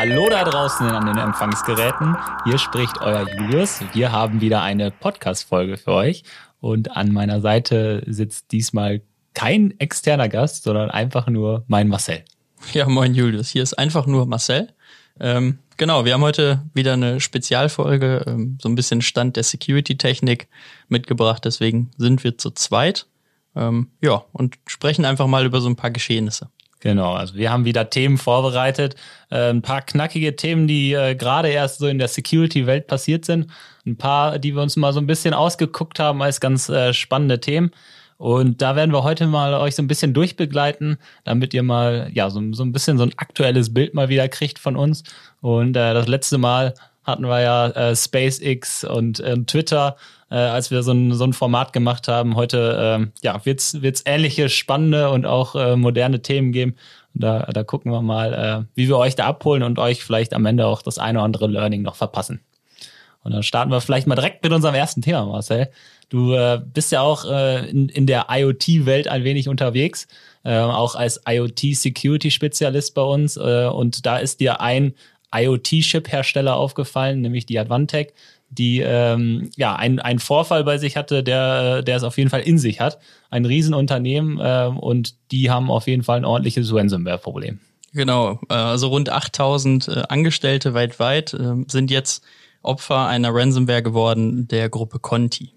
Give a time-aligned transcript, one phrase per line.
[0.00, 2.16] Hallo da draußen an den Empfangsgeräten.
[2.46, 3.80] Hier spricht euer Julius.
[3.92, 6.22] Wir haben wieder eine Podcast-Folge für euch.
[6.58, 9.02] Und an meiner Seite sitzt diesmal
[9.34, 12.24] kein externer Gast, sondern einfach nur mein Marcel.
[12.72, 13.50] Ja, moin Julius.
[13.50, 14.72] Hier ist einfach nur Marcel.
[15.20, 20.48] Ähm, genau, wir haben heute wieder eine Spezialfolge, ähm, so ein bisschen Stand der Security-Technik
[20.88, 21.44] mitgebracht.
[21.44, 23.06] Deswegen sind wir zu zweit.
[23.54, 26.48] Ähm, ja, und sprechen einfach mal über so ein paar Geschehnisse.
[26.80, 28.96] Genau, also wir haben wieder Themen vorbereitet,
[29.30, 33.48] äh, ein paar knackige Themen, die äh, gerade erst so in der Security-Welt passiert sind,
[33.86, 37.38] ein paar, die wir uns mal so ein bisschen ausgeguckt haben als ganz äh, spannende
[37.38, 37.70] Themen.
[38.16, 42.28] Und da werden wir heute mal euch so ein bisschen durchbegleiten, damit ihr mal ja
[42.28, 45.04] so, so ein bisschen so ein aktuelles Bild mal wieder kriegt von uns.
[45.40, 49.96] Und äh, das letzte Mal hatten wir ja äh, SpaceX und äh, Twitter,
[50.30, 52.36] äh, als wir so ein, so ein Format gemacht haben.
[52.36, 56.76] Heute äh, ja, wird es ähnliche spannende und auch äh, moderne Themen geben.
[57.14, 60.34] Und da, da gucken wir mal, äh, wie wir euch da abholen und euch vielleicht
[60.34, 62.40] am Ende auch das eine oder andere Learning noch verpassen.
[63.22, 65.70] Und dann starten wir vielleicht mal direkt mit unserem ersten Thema, Marcel.
[66.08, 70.08] Du äh, bist ja auch äh, in, in der IoT-Welt ein wenig unterwegs,
[70.42, 73.36] äh, auch als IoT-Security-Spezialist bei uns.
[73.36, 74.94] Äh, und da ist dir ein
[75.34, 78.12] IoT-Chip-Hersteller aufgefallen, nämlich die Advantech,
[78.50, 82.40] die ähm, ja einen, einen Vorfall bei sich hatte, der, der es auf jeden Fall
[82.40, 82.98] in sich hat.
[83.30, 87.60] Ein Riesenunternehmen äh, und die haben auf jeden Fall ein ordentliches Ransomware-Problem.
[87.92, 92.24] Genau, äh, also rund 8000 äh, Angestellte weltweit äh, sind jetzt
[92.62, 95.52] Opfer einer Ransomware geworden der Gruppe Conti.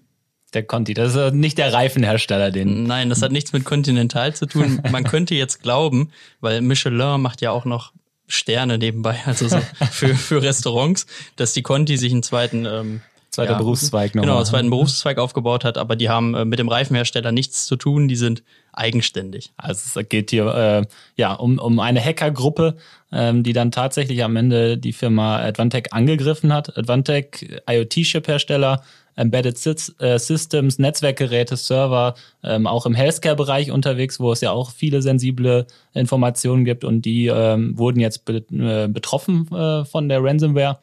[0.54, 2.84] Der Conti, das ist nicht der Reifenhersteller, den.
[2.84, 4.80] Nein, das hat nichts mit Continental zu tun.
[4.90, 7.92] Man könnte jetzt glauben, weil Michelin macht ja auch noch
[8.26, 9.58] Sterne nebenbei, also so
[9.90, 13.00] für, für Restaurants, dass die Conti sich einen zweiten ähm,
[13.34, 14.26] zweiter ja, Berufszweig nochmal.
[14.26, 17.76] Genau, einen zweiten Berufszweig aufgebaut hat, aber die haben äh, mit dem Reifenhersteller nichts zu
[17.76, 19.52] tun, die sind eigenständig.
[19.56, 22.76] Also es geht hier äh, ja um, um eine Hackergruppe,
[23.12, 26.76] ähm, die dann tatsächlich am Ende die Firma Advantech angegriffen hat.
[26.76, 28.82] Advantech, IoT-Chip-Hersteller,
[29.16, 29.56] Embedded
[30.00, 35.66] äh, Systems, Netzwerkgeräte, Server, ähm, auch im Healthcare-Bereich unterwegs, wo es ja auch viele sensible
[35.92, 40.78] Informationen gibt und die ähm, wurden jetzt be äh, betroffen äh, von der Ransomware.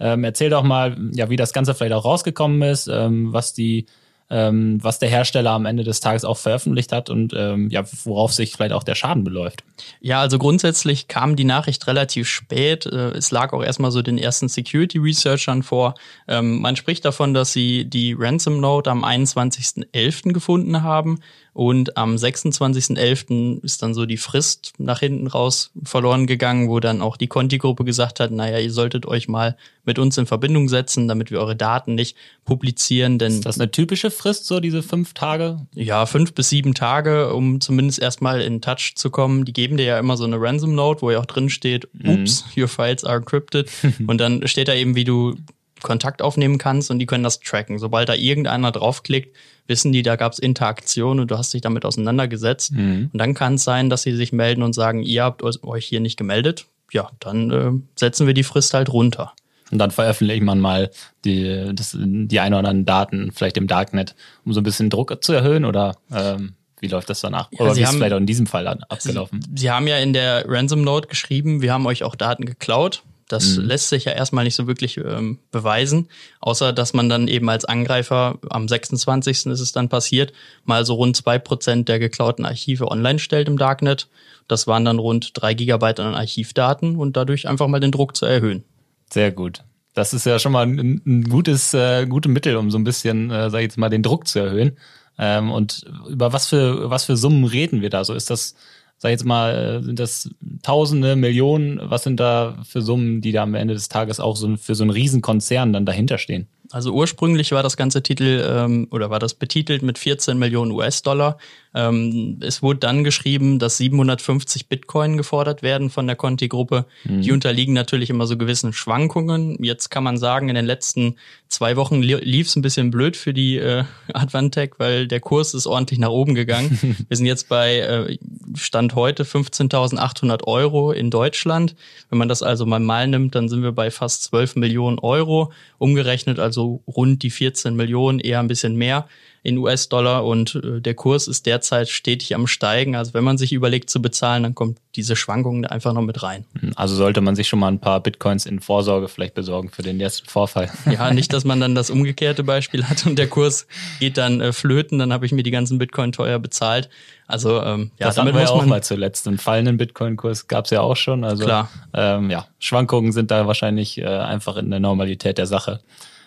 [0.00, 3.86] Ähm, erzähl doch mal, ja, wie das Ganze vielleicht auch rausgekommen ist, ähm, was die
[4.34, 8.32] ähm, was der Hersteller am Ende des Tages auch veröffentlicht hat und ähm, ja, worauf
[8.32, 9.62] sich vielleicht auch der Schaden beläuft.
[10.00, 12.84] Ja, also grundsätzlich kam die Nachricht relativ spät.
[12.84, 15.94] Äh, es lag auch erstmal so den ersten Security Researchern vor.
[16.26, 20.32] Ähm, man spricht davon, dass sie die Ransom Note am 21.11.
[20.32, 21.20] gefunden haben.
[21.54, 23.62] Und am 26.11.
[23.62, 27.84] ist dann so die Frist nach hinten raus verloren gegangen, wo dann auch die Conti-Gruppe
[27.84, 31.54] gesagt hat, naja, ihr solltet euch mal mit uns in Verbindung setzen, damit wir eure
[31.54, 33.20] Daten nicht publizieren.
[33.20, 35.64] Denn ist das eine typische Frist, so diese fünf Tage?
[35.74, 39.44] Ja, fünf bis sieben Tage, um zumindest erstmal in Touch zu kommen.
[39.44, 42.22] Die geben dir ja immer so eine Ransom Note, wo ja auch drin steht, mhm.
[42.22, 43.70] oops, your files are encrypted.
[44.08, 45.36] und dann steht da eben, wie du
[45.84, 47.78] Kontakt aufnehmen kannst und die können das tracken.
[47.78, 49.36] Sobald da irgendeiner draufklickt,
[49.68, 52.72] wissen die, da gab es Interaktion und du hast dich damit auseinandergesetzt.
[52.72, 53.10] Mhm.
[53.12, 56.00] Und dann kann es sein, dass sie sich melden und sagen, ihr habt euch hier
[56.00, 56.66] nicht gemeldet.
[56.90, 59.32] Ja, dann äh, setzen wir die Frist halt runter.
[59.70, 60.90] Und dann veröffentlicht man mal
[61.24, 64.14] die, das, die ein oder anderen Daten, vielleicht im Darknet,
[64.44, 67.48] um so ein bisschen Druck zu erhöhen oder ähm, wie läuft das danach?
[67.52, 69.40] Ja, oder wie ist es vielleicht auch in diesem Fall abgelaufen?
[69.42, 73.02] Sie, Sie haben ja in der Ransom Note geschrieben, wir haben euch auch Daten geklaut.
[73.28, 73.64] Das mhm.
[73.64, 76.08] lässt sich ja erstmal nicht so wirklich ähm, beweisen,
[76.40, 79.46] außer dass man dann eben als Angreifer am 26.
[79.46, 80.32] ist es dann passiert,
[80.64, 84.08] mal so rund zwei Prozent der geklauten Archive online stellt im Darknet.
[84.46, 88.26] Das waren dann rund drei Gigabyte an Archivdaten und dadurch einfach mal den Druck zu
[88.26, 88.64] erhöhen.
[89.10, 89.62] Sehr gut.
[89.94, 93.30] Das ist ja schon mal ein, ein gutes, äh, gutes Mittel, um so ein bisschen,
[93.30, 94.76] äh, sag ich jetzt mal, den Druck zu erhöhen.
[95.18, 98.04] Ähm, und über was für, was für Summen reden wir da?
[98.04, 98.54] So ist das
[98.98, 100.30] sag ich jetzt mal, sind das
[100.62, 104.56] Tausende, Millionen, was sind da für Summen, die da am Ende des Tages auch so
[104.56, 106.48] für so einen Riesenkonzern dann dahinter stehen?
[106.70, 111.38] Also ursprünglich war das ganze Titel ähm, oder war das betitelt mit 14 Millionen US-Dollar.
[111.74, 116.86] Ähm, es wurde dann geschrieben, dass 750 Bitcoin gefordert werden von der Conti-Gruppe.
[117.04, 117.22] Mhm.
[117.22, 119.62] Die unterliegen natürlich immer so gewissen Schwankungen.
[119.62, 121.16] Jetzt kann man sagen, in den letzten
[121.48, 125.66] zwei Wochen lief es ein bisschen blöd für die äh, Advantech, weil der Kurs ist
[125.66, 126.78] ordentlich nach oben gegangen.
[127.08, 128.18] Wir sind jetzt bei äh,
[128.54, 131.74] Stand heute 15.800 Euro in Deutschland.
[132.08, 135.52] Wenn man das also mal mal nimmt, dann sind wir bei fast 12 Millionen Euro
[135.78, 139.08] umgerechnet, also rund die 14 Millionen, eher ein bisschen mehr.
[139.44, 142.96] In US-Dollar und äh, der Kurs ist derzeit stetig am Steigen.
[142.96, 146.46] Also wenn man sich überlegt zu bezahlen, dann kommt diese Schwankung einfach noch mit rein.
[146.58, 149.82] Hm, also sollte man sich schon mal ein paar Bitcoins in Vorsorge vielleicht besorgen für
[149.82, 150.72] den ersten Vorfall.
[150.94, 153.66] Ja, nicht, dass man dann das umgekehrte Beispiel hat und der Kurs
[154.00, 156.88] geht dann äh, flöten, dann habe ich mir die ganzen Bitcoin teuer bezahlt.
[157.26, 159.28] Also ähm, ja, das damit wir muss ja auch mal zuletzt.
[159.28, 161.24] Einen fallenden Bitcoin-Kurs gab es ja auch schon.
[161.24, 161.68] Also klar.
[161.92, 165.80] Ähm, ja, Schwankungen sind da wahrscheinlich äh, einfach in der Normalität der Sache.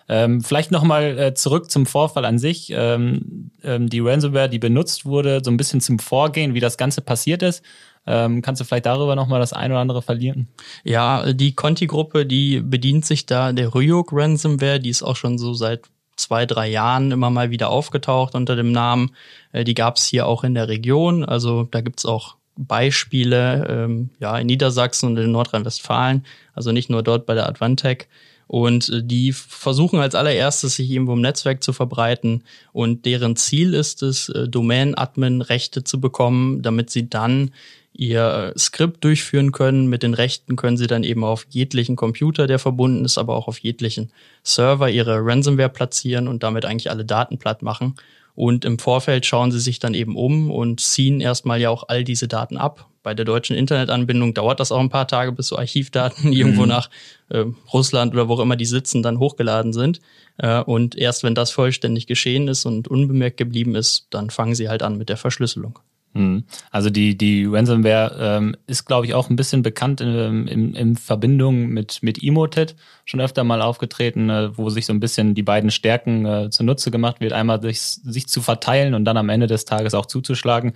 [0.09, 2.71] Ähm, vielleicht nochmal äh, zurück zum Vorfall an sich.
[2.71, 7.01] Ähm, ähm, die Ransomware, die benutzt wurde, so ein bisschen zum Vorgehen, wie das Ganze
[7.01, 7.63] passiert ist.
[8.05, 10.47] Ähm, kannst du vielleicht darüber nochmal das ein oder andere verlieren?
[10.85, 15.53] Ja, die Conti-Gruppe, die bedient sich da der Ryuk Ransomware, die ist auch schon so
[15.53, 15.81] seit
[16.15, 19.11] zwei, drei Jahren immer mal wieder aufgetaucht unter dem Namen.
[19.51, 21.25] Äh, die gab es hier auch in der Region.
[21.25, 26.25] Also da gibt's auch Beispiele ähm, ja, in Niedersachsen und in Nordrhein-Westfalen,
[26.55, 28.07] also nicht nur dort bei der Advantech.
[28.47, 32.43] Und äh, die versuchen als allererstes, sich irgendwo im Netzwerk zu verbreiten.
[32.71, 37.51] Und deren Ziel ist es, äh, Domain-Admin-Rechte zu bekommen, damit sie dann
[37.93, 39.87] ihr äh, Skript durchführen können.
[39.87, 43.47] Mit den Rechten können sie dann eben auf jeglichen Computer, der verbunden ist, aber auch
[43.47, 44.11] auf jeglichen
[44.43, 47.95] Server ihre Ransomware platzieren und damit eigentlich alle Daten platt machen.
[48.35, 52.03] Und im Vorfeld schauen sie sich dann eben um und ziehen erstmal ja auch all
[52.03, 52.87] diese Daten ab.
[53.07, 56.67] Bei der deutschen Internetanbindung dauert das auch ein paar Tage, bis so Archivdaten irgendwo mhm.
[56.67, 56.89] nach
[57.29, 60.01] äh, Russland oder wo auch immer die sitzen, dann hochgeladen sind.
[60.39, 64.67] Äh, und erst wenn das vollständig geschehen ist und unbemerkt geblieben ist, dann fangen sie
[64.67, 65.79] halt an mit der Verschlüsselung.
[66.11, 66.43] Mhm.
[66.69, 70.97] Also die, die Ransomware ähm, ist, glaube ich, auch ein bisschen bekannt in, in, in
[70.97, 72.75] Verbindung mit, mit Emotet,
[73.05, 76.91] schon öfter mal aufgetreten, äh, wo sich so ein bisschen die beiden Stärken äh, zunutze
[76.91, 80.73] gemacht wird, einmal sich, sich zu verteilen und dann am Ende des Tages auch zuzuschlagen.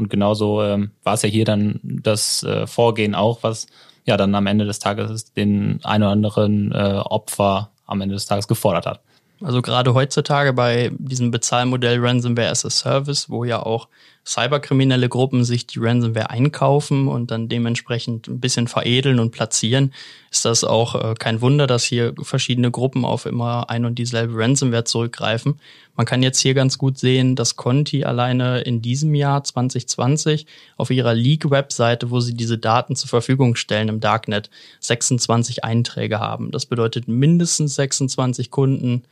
[0.00, 3.66] Und genauso ähm, war es ja hier dann das äh, Vorgehen auch, was
[4.06, 8.24] ja dann am Ende des Tages den ein oder anderen äh, Opfer am Ende des
[8.24, 9.00] Tages gefordert hat.
[9.42, 13.88] Also gerade heutzutage bei diesem Bezahlmodell Ransomware as a Service, wo ja auch
[14.30, 19.92] cyberkriminelle Gruppen sich die Ransomware einkaufen und dann dementsprechend ein bisschen veredeln und platzieren,
[20.30, 24.36] ist das auch äh, kein Wunder, dass hier verschiedene Gruppen auf immer ein und dieselbe
[24.36, 25.58] Ransomware zurückgreifen.
[25.96, 30.90] Man kann jetzt hier ganz gut sehen, dass Conti alleine in diesem Jahr 2020 auf
[30.90, 34.48] ihrer League-Webseite, wo sie diese Daten zur Verfügung stellen im Darknet,
[34.78, 36.52] 26 Einträge haben.
[36.52, 39.02] Das bedeutet mindestens 26 Kunden,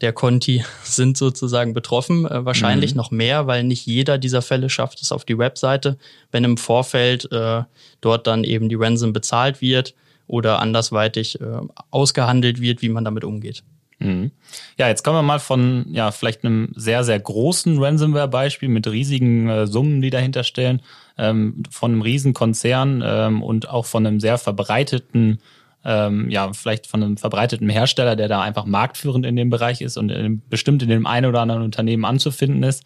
[0.00, 2.26] der Conti sind sozusagen betroffen.
[2.26, 2.98] Äh, wahrscheinlich mhm.
[2.98, 5.98] noch mehr, weil nicht jeder dieser Fälle schafft es auf die Webseite,
[6.30, 7.62] wenn im Vorfeld äh,
[8.00, 9.94] dort dann eben die Ransom bezahlt wird
[10.26, 11.60] oder andersweitig äh,
[11.90, 13.62] ausgehandelt wird, wie man damit umgeht.
[13.98, 14.30] Mhm.
[14.76, 19.48] Ja, jetzt kommen wir mal von ja vielleicht einem sehr sehr großen Ransomware-Beispiel mit riesigen
[19.48, 20.82] äh, Summen, die dahinter stehen,
[21.16, 25.40] ähm, von einem riesen Konzern ähm, und auch von einem sehr verbreiteten
[25.86, 29.96] ähm, ja, vielleicht von einem verbreiteten Hersteller, der da einfach marktführend in dem Bereich ist
[29.96, 32.82] und in, bestimmt in dem einen oder anderen Unternehmen anzufinden ist.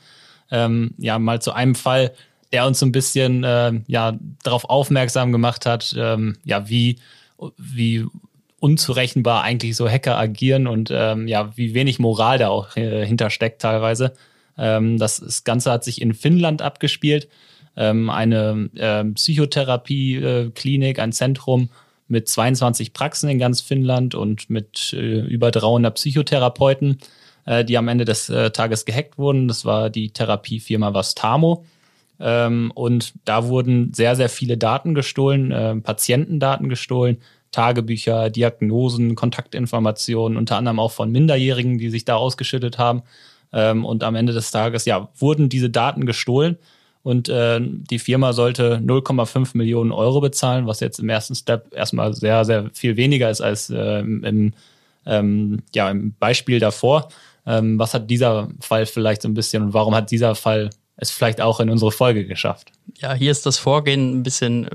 [0.50, 2.12] Ähm, ja, mal zu einem Fall,
[2.52, 6.98] der uns so ein bisschen äh, ja, darauf aufmerksam gemacht hat, ähm, ja, wie,
[7.56, 8.04] wie
[8.58, 13.62] unzurechenbar eigentlich so Hacker agieren und ähm, ja, wie wenig Moral da auch äh, hintersteckt
[13.62, 14.12] teilweise.
[14.58, 17.28] Ähm, das, das Ganze hat sich in Finnland abgespielt.
[17.76, 21.70] Ähm, eine äh, Psychotherapie-Klinik, ein Zentrum,
[22.10, 26.98] mit 22 Praxen in ganz Finnland und mit äh, über 300 Psychotherapeuten,
[27.46, 29.48] äh, die am Ende des äh, Tages gehackt wurden.
[29.48, 31.64] Das war die Therapiefirma Vastamo.
[32.18, 37.18] Ähm, und da wurden sehr, sehr viele Daten gestohlen, äh, Patientendaten gestohlen,
[37.50, 43.02] Tagebücher, Diagnosen, Kontaktinformationen, unter anderem auch von Minderjährigen, die sich da ausgeschüttet haben.
[43.52, 46.58] Ähm, und am Ende des Tages, ja, wurden diese Daten gestohlen
[47.02, 52.12] und äh, die Firma sollte 0,5 Millionen Euro bezahlen, was jetzt im ersten Step erstmal
[52.14, 54.52] sehr, sehr viel weniger ist als äh, im,
[55.06, 57.08] ähm, ja, im Beispiel davor.
[57.46, 61.10] Ähm, was hat dieser Fall vielleicht so ein bisschen und warum hat dieser Fall es
[61.10, 62.72] vielleicht auch in unsere Folge geschafft.
[62.98, 64.70] Ja, hier ist das Vorgehen ein bisschen äh,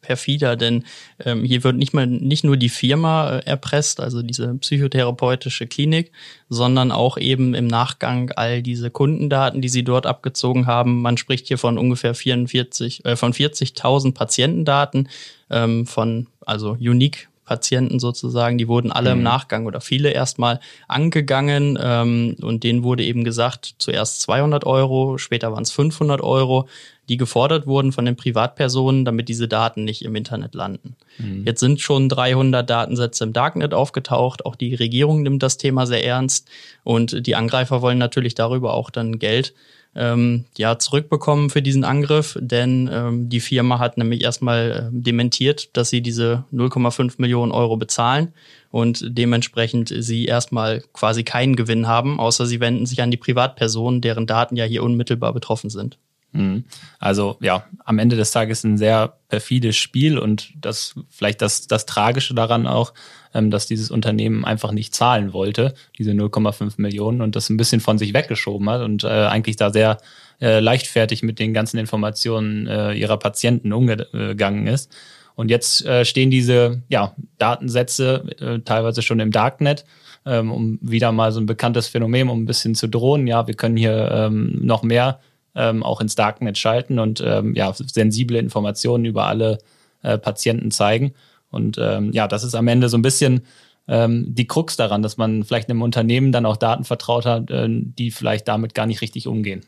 [0.00, 0.84] perfider, denn
[1.24, 6.12] ähm, hier wird nicht mal nicht nur die Firma äh, erpresst, also diese psychotherapeutische Klinik,
[6.48, 11.02] sondern auch eben im Nachgang all diese Kundendaten, die sie dort abgezogen haben.
[11.02, 15.08] Man spricht hier von ungefähr 44, äh, von 40.000 Patientendaten,
[15.50, 19.18] ähm, von also unique Patienten sozusagen, die wurden alle mhm.
[19.18, 25.16] im Nachgang oder viele erstmal angegangen ähm, und denen wurde eben gesagt, zuerst 200 Euro,
[25.16, 26.68] später waren es 500 Euro,
[27.08, 30.96] die gefordert wurden von den Privatpersonen, damit diese Daten nicht im Internet landen.
[31.18, 31.44] Mhm.
[31.46, 36.04] Jetzt sind schon 300 Datensätze im Darknet aufgetaucht, auch die Regierung nimmt das Thema sehr
[36.04, 36.48] ernst
[36.84, 39.54] und die Angreifer wollen natürlich darüber auch dann Geld
[39.96, 45.74] ähm, ja zurückbekommen für diesen Angriff, denn ähm, die Firma hat nämlich erstmal äh, dementiert,
[45.76, 48.34] dass sie diese 0,5 Millionen Euro bezahlen
[48.70, 54.02] und dementsprechend sie erstmal quasi keinen Gewinn haben, außer sie wenden sich an die Privatpersonen,
[54.02, 55.96] deren Daten ja hier unmittelbar betroffen sind.
[56.32, 56.64] Mhm.
[56.98, 61.86] Also ja, am Ende des Tages ein sehr perfides Spiel und das vielleicht das, das
[61.86, 62.92] Tragische daran auch,
[63.34, 67.80] ähm, dass dieses Unternehmen einfach nicht zahlen wollte, diese 0,5 Millionen und das ein bisschen
[67.80, 69.98] von sich weggeschoben hat und äh, eigentlich da sehr
[70.40, 74.94] äh, leichtfertig mit den ganzen Informationen äh, ihrer Patienten umgegangen ist.
[75.34, 79.84] Und jetzt äh, stehen diese ja, Datensätze äh, teilweise schon im Darknet,
[80.24, 83.26] ähm, um wieder mal so ein bekanntes Phänomen, um ein bisschen zu drohen.
[83.26, 85.20] Ja, wir können hier ähm, noch mehr
[85.56, 89.58] ähm, auch ins Darknet schalten und ähm, ja, sensible Informationen über alle
[90.02, 91.14] äh, Patienten zeigen.
[91.50, 93.42] Und ähm, ja, das ist am Ende so ein bisschen
[93.88, 97.66] ähm, die Krux daran, dass man vielleicht einem Unternehmen dann auch Daten vertraut hat, äh,
[97.68, 99.62] die vielleicht damit gar nicht richtig umgehen.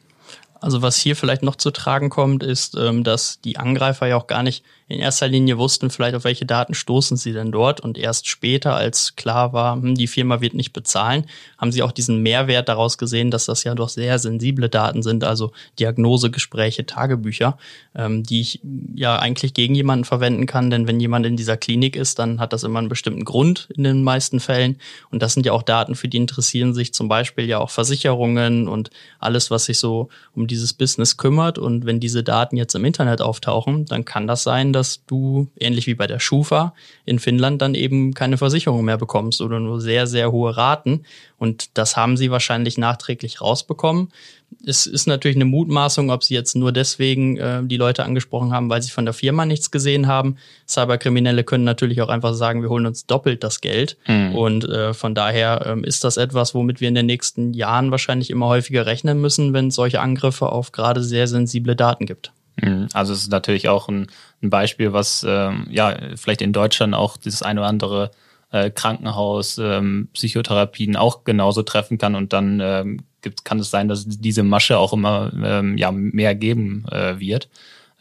[0.60, 4.26] Also was hier vielleicht noch zu tragen kommt, ist, ähm, dass die Angreifer ja auch
[4.26, 7.80] gar nicht in erster Linie wussten, vielleicht auf welche Daten stoßen sie denn dort.
[7.80, 11.26] Und erst später, als klar war, hm, die Firma wird nicht bezahlen,
[11.58, 15.24] haben sie auch diesen Mehrwert daraus gesehen, dass das ja doch sehr sensible Daten sind,
[15.24, 17.58] also Diagnosegespräche, Tagebücher,
[17.94, 18.60] ähm, die ich
[18.94, 20.70] ja eigentlich gegen jemanden verwenden kann.
[20.70, 23.84] Denn wenn jemand in dieser Klinik ist, dann hat das immer einen bestimmten Grund in
[23.84, 24.78] den meisten Fällen.
[25.10, 28.68] Und das sind ja auch Daten, für die interessieren sich zum Beispiel ja auch Versicherungen
[28.68, 31.58] und alles, was sich so um dieses Business kümmert.
[31.58, 35.86] Und wenn diese Daten jetzt im Internet auftauchen, dann kann das sein, dass du, ähnlich
[35.86, 36.74] wie bei der Schufa,
[37.04, 41.04] in Finnland dann eben keine Versicherung mehr bekommst oder nur sehr, sehr hohe Raten.
[41.38, 44.08] Und das haben sie wahrscheinlich nachträglich rausbekommen.
[44.64, 48.68] Es ist natürlich eine Mutmaßung, ob sie jetzt nur deswegen äh, die Leute angesprochen haben,
[48.70, 50.36] weil sie von der Firma nichts gesehen haben.
[50.68, 53.96] Cyberkriminelle können natürlich auch einfach sagen, wir holen uns doppelt das Geld.
[54.06, 54.34] Mhm.
[54.34, 58.30] Und äh, von daher ähm, ist das etwas, womit wir in den nächsten Jahren wahrscheinlich
[58.30, 62.32] immer häufiger rechnen müssen, wenn es solche Angriffe auf gerade sehr sensible Daten gibt.
[62.60, 62.88] Mhm.
[62.92, 64.08] Also es ist natürlich auch ein,
[64.42, 68.10] ein Beispiel, was ähm, ja vielleicht in Deutschland auch das eine oder andere
[68.50, 73.88] äh, Krankenhaus, ähm, Psychotherapien auch genauso treffen kann und dann ähm, gibt, kann es sein,
[73.88, 77.48] dass diese Masche auch immer ähm, ja mehr geben äh, wird.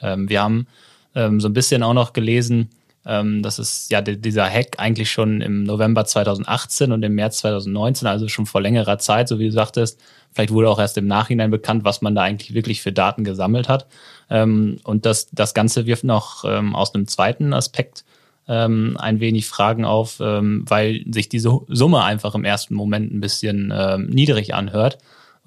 [0.01, 0.67] Ähm, wir haben
[1.15, 2.69] ähm, so ein bisschen auch noch gelesen,
[3.05, 8.07] ähm, dass es ja dieser Hack eigentlich schon im November 2018 und im März 2019,
[8.07, 10.00] also schon vor längerer Zeit, so wie du sagtest,
[10.33, 13.69] vielleicht wurde auch erst im Nachhinein bekannt, was man da eigentlich wirklich für Daten gesammelt
[13.69, 13.88] hat.
[14.29, 18.03] Ähm, und das, das Ganze wirft noch ähm, aus einem zweiten Aspekt
[18.48, 23.20] ähm, ein wenig Fragen auf, ähm, weil sich diese Summe einfach im ersten Moment ein
[23.20, 24.98] bisschen ähm, niedrig anhört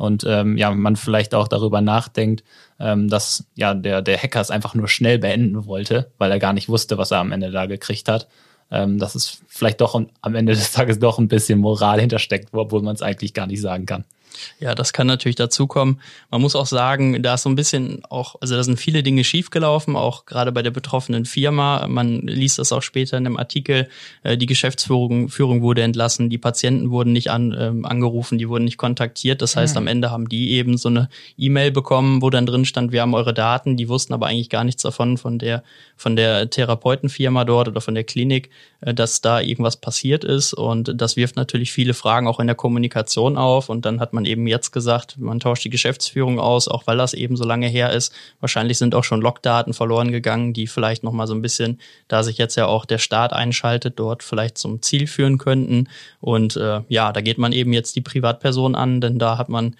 [0.00, 2.42] und ähm, ja, man vielleicht auch darüber nachdenkt,
[2.78, 6.54] ähm, dass ja der, der Hacker es einfach nur schnell beenden wollte, weil er gar
[6.54, 8.26] nicht wusste, was er am Ende da gekriegt hat.
[8.70, 12.80] Ähm, dass es vielleicht doch am Ende des Tages doch ein bisschen Moral hintersteckt, obwohl
[12.80, 14.04] man es eigentlich gar nicht sagen kann.
[14.58, 16.00] Ja, das kann natürlich dazukommen.
[16.30, 19.24] Man muss auch sagen, da ist so ein bisschen auch, also da sind viele Dinge
[19.24, 21.86] schiefgelaufen, auch gerade bei der betroffenen Firma.
[21.88, 23.88] Man liest das auch später in einem Artikel.
[24.22, 28.64] Äh, die Geschäftsführung Führung wurde entlassen, die Patienten wurden nicht an, ähm, angerufen, die wurden
[28.64, 29.42] nicht kontaktiert.
[29.42, 29.78] Das heißt, mhm.
[29.78, 33.14] am Ende haben die eben so eine E-Mail bekommen, wo dann drin stand, wir haben
[33.14, 33.76] eure Daten.
[33.76, 35.62] Die wussten aber eigentlich gar nichts davon von der,
[35.96, 40.52] von der Therapeutenfirma dort oder von der Klinik, äh, dass da irgendwas passiert ist.
[40.52, 43.68] Und das wirft natürlich viele Fragen auch in der Kommunikation auf.
[43.68, 47.14] Und dann hat man eben jetzt gesagt, man tauscht die Geschäftsführung aus, auch weil das
[47.14, 48.12] eben so lange her ist.
[48.40, 52.22] Wahrscheinlich sind auch schon Logdaten verloren gegangen, die vielleicht noch mal so ein bisschen, da
[52.22, 55.88] sich jetzt ja auch der Staat einschaltet, dort vielleicht zum Ziel führen könnten.
[56.20, 59.76] Und äh, ja, da geht man eben jetzt die Privatperson an, denn da hat man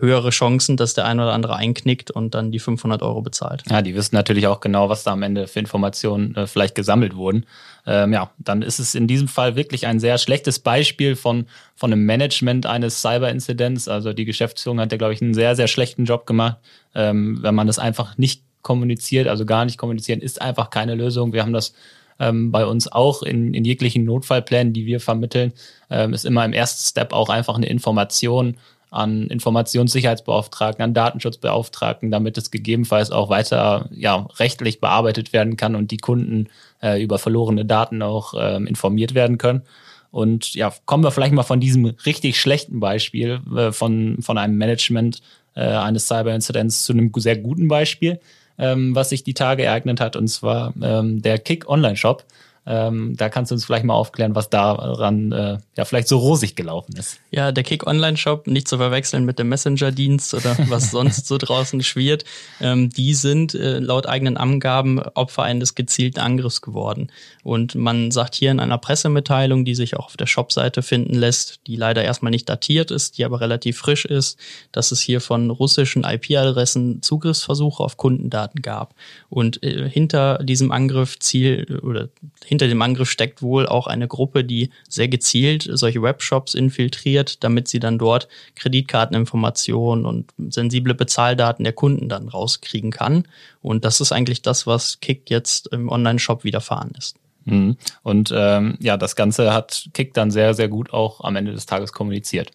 [0.00, 3.62] höhere Chancen, dass der eine oder andere einknickt und dann die 500 Euro bezahlt.
[3.68, 7.14] Ja, die wissen natürlich auch genau, was da am Ende für Informationen äh, vielleicht gesammelt
[7.14, 7.46] wurden.
[7.86, 11.92] Ähm, ja, dann ist es in diesem Fall wirklich ein sehr schlechtes Beispiel von, von
[11.92, 13.88] einem Management eines Cyber-Inzidents.
[13.88, 16.58] Also die Geschäftsführung hat ja, glaube ich, einen sehr, sehr schlechten Job gemacht,
[16.94, 21.32] ähm, wenn man das einfach nicht kommuniziert, also gar nicht kommunizieren, ist einfach keine Lösung.
[21.32, 21.72] Wir haben das
[22.18, 25.52] ähm, bei uns auch in, in jeglichen Notfallplänen, die wir vermitteln,
[25.88, 28.56] ähm, ist immer im ersten Step auch einfach eine Information
[28.90, 35.90] an Informationssicherheitsbeauftragten, an Datenschutzbeauftragten, damit es gegebenenfalls auch weiter ja, rechtlich bearbeitet werden kann und
[35.90, 36.48] die Kunden
[36.82, 39.62] äh, über verlorene Daten auch ähm, informiert werden können.
[40.10, 44.56] Und ja, kommen wir vielleicht mal von diesem richtig schlechten Beispiel äh, von, von einem
[44.56, 45.20] Management
[45.54, 48.18] äh, eines Cyber-Incidents zu einem sehr guten Beispiel,
[48.58, 52.24] ähm, was sich die Tage ereignet hat, und zwar ähm, der Kick Online-Shop
[52.66, 56.56] Ähm, da kannst du uns vielleicht mal aufklären, was daran äh, ja vielleicht so rosig
[56.56, 57.18] gelaufen ist.
[57.30, 61.38] Ja, der Kick Online Shop, nicht zu verwechseln mit dem Messenger-Dienst oder was sonst so
[61.38, 62.24] draußen schwirrt,
[62.60, 67.10] ähm, die sind äh, laut eigenen Angaben Opfer eines gezielten Angriffs geworden.
[67.42, 71.60] Und man sagt hier in einer Pressemitteilung, die sich auch auf der Shopseite finden lässt,
[71.66, 74.38] die leider erstmal nicht datiert ist, die aber relativ frisch ist,
[74.70, 78.94] dass es hier von russischen IP-Adressen Zugriffsversuche auf Kundendaten gab.
[79.30, 82.10] Und äh, hinter diesem Angriff Ziel oder
[82.50, 87.68] hinter dem Angriff steckt wohl auch eine Gruppe, die sehr gezielt solche Webshops infiltriert, damit
[87.68, 88.26] sie dann dort
[88.56, 93.28] Kreditkarteninformationen und sensible Bezahldaten der Kunden dann rauskriegen kann.
[93.62, 97.14] Und das ist eigentlich das, was Kick jetzt im Online-Shop widerfahren ist.
[97.44, 97.76] Mhm.
[98.02, 101.66] Und ähm, ja, das Ganze hat Kick dann sehr, sehr gut auch am Ende des
[101.66, 102.50] Tages kommuniziert.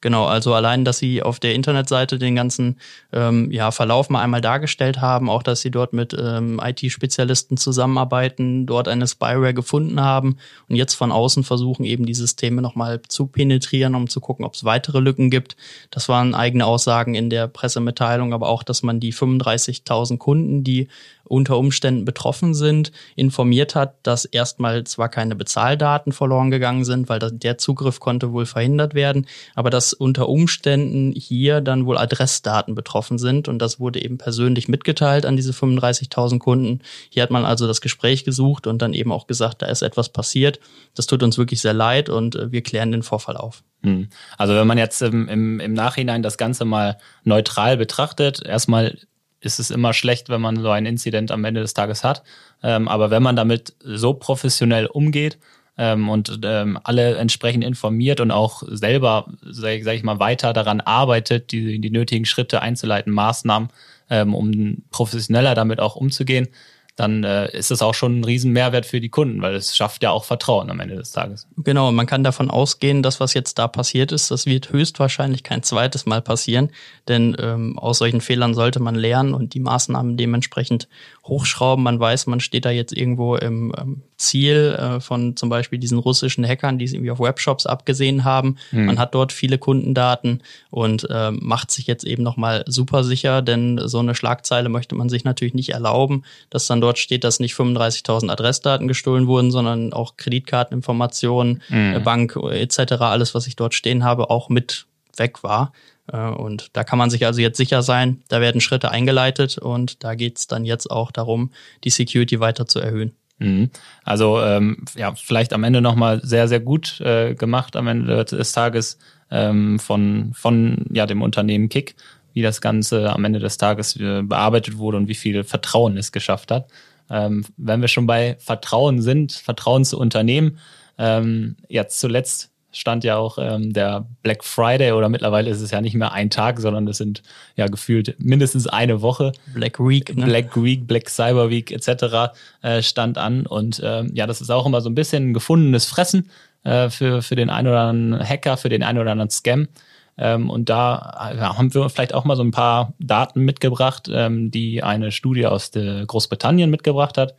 [0.00, 2.78] Genau, also allein, dass sie auf der Internetseite den ganzen
[3.12, 8.66] ähm, ja, Verlauf mal einmal dargestellt haben, auch dass sie dort mit ähm, IT-Spezialisten zusammenarbeiten,
[8.66, 10.36] dort eine Spyware gefunden haben
[10.68, 14.54] und jetzt von außen versuchen, eben die Systeme nochmal zu penetrieren, um zu gucken, ob
[14.54, 15.56] es weitere Lücken gibt.
[15.90, 20.88] Das waren eigene Aussagen in der Pressemitteilung, aber auch, dass man die 35.000 Kunden, die
[21.24, 27.18] unter Umständen betroffen sind, informiert hat, dass erstmal zwar keine Bezahldaten verloren gegangen sind, weil
[27.18, 33.18] der Zugriff konnte wohl verhindert werden, aber dass unter Umständen hier dann wohl Adressdaten betroffen
[33.18, 36.80] sind und das wurde eben persönlich mitgeteilt an diese 35.000 Kunden.
[37.10, 40.10] Hier hat man also das Gespräch gesucht und dann eben auch gesagt, da ist etwas
[40.10, 40.60] passiert.
[40.94, 43.64] Das tut uns wirklich sehr leid und äh, wir klären den Vorfall auf.
[43.82, 44.08] Hm.
[44.38, 48.96] Also wenn man jetzt im, im, im Nachhinein das Ganze mal neutral betrachtet, erstmal
[49.40, 52.22] ist es immer schlecht, wenn man so einen Incident am Ende des Tages hat.
[52.62, 55.38] Ähm, aber wenn man damit so professionell umgeht
[55.76, 60.80] ähm, und ähm, alle entsprechend informiert und auch selber, sage sag ich mal, weiter daran
[60.80, 63.68] arbeitet, die, die nötigen Schritte einzuleiten, Maßnahmen,
[64.10, 66.48] ähm, um professioneller damit auch umzugehen,
[66.96, 70.02] dann äh, ist das auch schon ein riesen Mehrwert für die Kunden, weil es schafft
[70.04, 71.48] ja auch Vertrauen am Ende des Tages.
[71.56, 75.62] Genau, man kann davon ausgehen, dass was jetzt da passiert ist, das wird höchstwahrscheinlich kein
[75.62, 76.70] zweites Mal passieren,
[77.08, 80.88] denn ähm, aus solchen Fehlern sollte man lernen und die Maßnahmen dementsprechend
[81.24, 81.82] hochschrauben.
[81.82, 85.98] Man weiß, man steht da jetzt irgendwo im ähm, Ziel äh, von zum Beispiel diesen
[85.98, 88.56] russischen Hackern, die es irgendwie auf Webshops abgesehen haben.
[88.70, 88.86] Mhm.
[88.86, 93.80] Man hat dort viele Kundendaten und äh, macht sich jetzt eben nochmal super sicher, denn
[93.84, 97.54] so eine Schlagzeile möchte man sich natürlich nicht erlauben, dass dann dort steht, dass nicht
[97.54, 102.02] 35.000 Adressdaten gestohlen wurden, sondern auch Kreditkarteninformationen, mhm.
[102.04, 104.86] Bank etc., alles, was ich dort stehen habe, auch mit
[105.16, 105.72] weg war.
[106.12, 110.04] Äh, und da kann man sich also jetzt sicher sein, da werden Schritte eingeleitet und
[110.04, 111.50] da geht es dann jetzt auch darum,
[111.84, 113.12] die Security weiter zu erhöhen.
[113.38, 113.70] Mhm.
[114.04, 118.52] Also ähm, ja, vielleicht am Ende nochmal sehr, sehr gut äh, gemacht am Ende des
[118.52, 118.98] Tages
[119.30, 121.96] ähm, von, von ja, dem Unternehmen Kick,
[122.34, 126.12] wie das Ganze am Ende des Tages äh, bearbeitet wurde und wie viel Vertrauen es
[126.12, 126.68] geschafft hat.
[127.10, 130.58] Ähm, wenn wir schon bei Vertrauen sind, Vertrauen zu Unternehmen,
[130.98, 135.80] ähm, jetzt zuletzt stand ja auch ähm, der Black Friday oder mittlerweile ist es ja
[135.80, 137.22] nicht mehr ein Tag, sondern es sind
[137.56, 139.32] ja gefühlt mindestens eine Woche.
[139.54, 140.24] Black Week, ne?
[140.24, 142.34] Black Week, Black Cyber Week etc.
[142.62, 145.86] Äh, stand an und ähm, ja, das ist auch immer so ein bisschen ein gefundenes
[145.86, 146.28] Fressen
[146.64, 149.68] äh, für, für den einen oder anderen Hacker, für den einen oder anderen Scam.
[150.16, 154.50] Ähm, und da ja, haben wir vielleicht auch mal so ein paar Daten mitgebracht, ähm,
[154.50, 155.70] die eine Studie aus
[156.06, 157.34] Großbritannien mitgebracht hat.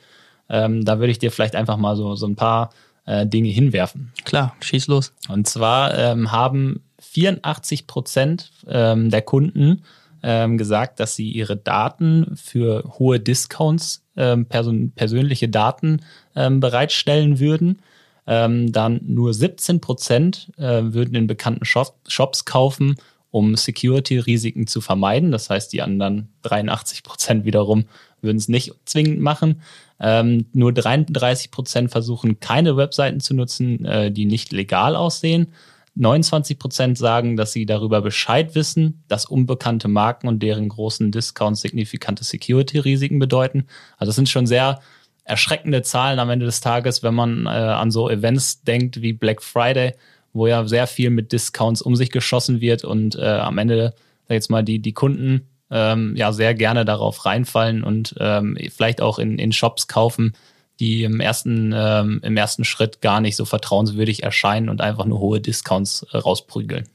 [0.49, 2.71] Ähm, da würde ich dir vielleicht einfach mal so, so ein paar
[3.05, 4.11] äh, Dinge hinwerfen.
[4.25, 5.13] Klar, schieß los.
[5.29, 5.93] Und zwar
[6.31, 9.83] haben 84 Prozent der Kunden
[10.21, 16.01] gesagt, dass sie ihre Daten für hohe Discounts, persönliche Daten
[16.33, 17.79] bereitstellen würden.
[18.27, 22.95] Ähm, dann nur 17 Prozent äh, würden in bekannten Shop Shops kaufen,
[23.31, 25.31] um Security-Risiken zu vermeiden.
[25.31, 27.85] Das heißt, die anderen 83 Prozent wiederum
[28.21, 29.61] würden es nicht zwingend machen.
[29.99, 35.47] Ähm, nur 33 Prozent versuchen keine Webseiten zu nutzen, äh, die nicht legal aussehen.
[35.95, 41.61] 29 Prozent sagen, dass sie darüber Bescheid wissen, dass unbekannte Marken und deren großen Discounts
[41.61, 43.67] signifikante Security-Risiken bedeuten.
[43.97, 44.81] Also das sind schon sehr
[45.25, 49.41] erschreckende Zahlen am Ende des Tages, wenn man äh, an so Events denkt wie Black
[49.41, 49.93] Friday,
[50.33, 53.93] wo ja sehr viel mit Discounts um sich geschossen wird und äh, am Ende,
[54.27, 59.01] sag jetzt mal, die, die Kunden ähm, ja sehr gerne darauf reinfallen und ähm, vielleicht
[59.01, 60.33] auch in, in Shops kaufen,
[60.79, 65.19] die im ersten, ähm, im ersten Schritt gar nicht so vertrauenswürdig erscheinen und einfach nur
[65.19, 66.87] hohe Discounts äh, rausprügeln.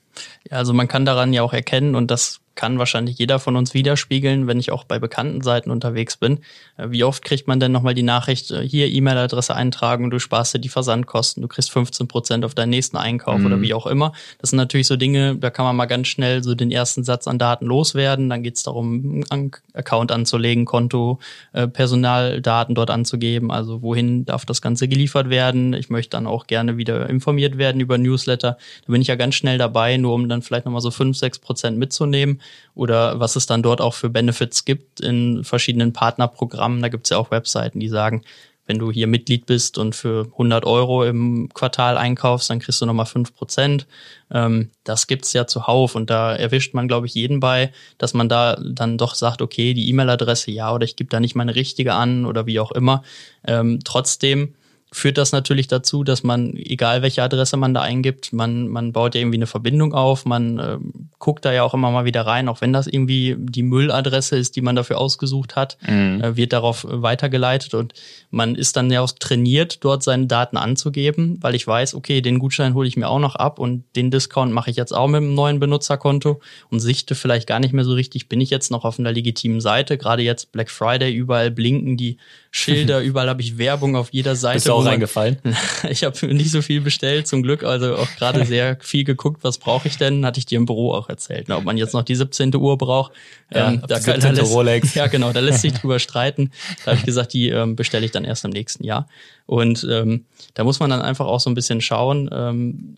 [0.51, 3.73] Ja, also man kann daran ja auch erkennen, und das kann wahrscheinlich jeder von uns
[3.73, 6.41] widerspiegeln, wenn ich auch bei bekannten Seiten unterwegs bin.
[6.77, 10.53] Äh, wie oft kriegt man denn nochmal die Nachricht, äh, hier E-Mail-Adresse eintragen, du sparst
[10.53, 13.47] dir die Versandkosten, du kriegst 15 Prozent auf deinen nächsten Einkauf mhm.
[13.47, 14.13] oder wie auch immer.
[14.41, 17.27] Das sind natürlich so Dinge, da kann man mal ganz schnell so den ersten Satz
[17.27, 18.29] an Daten loswerden.
[18.29, 21.19] Dann geht es darum, einen Account anzulegen, Konto,
[21.55, 23.51] äh, Personaldaten dort anzugeben.
[23.51, 25.73] Also wohin darf das Ganze geliefert werden?
[25.73, 28.59] Ich möchte dann auch gerne wieder informiert werden über Newsletter.
[28.87, 31.39] Da bin ich ja ganz schnell dabei, nur um dann vielleicht nochmal so 5, 6
[31.39, 32.43] Prozent mitzunehmen.
[32.75, 36.83] Oder was es dann dort auch für Benefits gibt in verschiedenen Partnerprogrammen.
[36.83, 38.23] Da gibt es ja auch Webseiten, die sagen,
[38.71, 42.87] wenn du hier Mitglied bist und für 100 Euro im Quartal einkaufst, dann kriegst du
[42.87, 43.89] nochmal 5 Prozent.
[44.31, 48.29] Ähm, das gibt's ja zuhauf und da erwischt man, glaube ich, jeden bei, dass man
[48.29, 51.95] da dann doch sagt, okay, die E-Mail-Adresse ja oder ich gebe da nicht meine richtige
[51.95, 53.03] an oder wie auch immer.
[53.45, 54.55] Ähm, trotzdem
[54.93, 59.15] führt das natürlich dazu, dass man, egal welche Adresse man da eingibt, man, man baut
[59.15, 60.79] ja irgendwie eine Verbindung auf, man äh,
[61.19, 64.57] guckt da ja auch immer mal wieder rein, auch wenn das irgendwie die Mülladresse ist,
[64.57, 66.21] die man dafür ausgesucht hat, mhm.
[66.23, 67.95] äh, wird darauf weitergeleitet und
[68.31, 72.41] man ist dann ja auch trainiert, dort seine Daten anzugeben, weil ich weiß, okay, den
[72.41, 75.19] Gutschein hole ich mir auch noch ab und den Discount mache ich jetzt auch mit
[75.19, 78.85] einem neuen Benutzerkonto und sichte vielleicht gar nicht mehr so richtig, bin ich jetzt noch
[78.85, 82.17] auf einer legitimen Seite, gerade jetzt Black Friday, überall blinken die
[82.51, 84.57] Schilder, überall habe ich Werbung auf jeder Seite.
[84.57, 85.39] Bist du auch reingefallen?
[85.91, 89.59] ich habe nicht so viel bestellt, zum Glück, also auch gerade sehr viel geguckt, was
[89.59, 91.47] brauche ich denn, hatte ich dir im Büro auch erzählt.
[91.49, 92.55] Na, ob man jetzt noch die 17.
[92.57, 93.13] Uhr braucht,
[93.53, 94.95] ja, ähm, da, kann, da lässt, Rolex.
[95.01, 96.51] Ja, genau, da lässt sich drüber streiten.
[96.85, 99.09] Da habe ich gesagt, die ähm, bestelle ich dann erst im nächsten Jahr.
[99.47, 102.97] Und ähm, da muss man dann einfach auch so ein bisschen schauen, ähm,